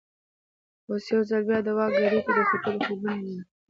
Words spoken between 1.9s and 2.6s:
ګدۍ ته د